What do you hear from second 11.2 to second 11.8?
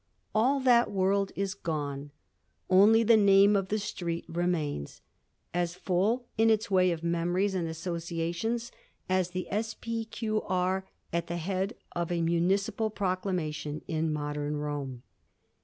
the head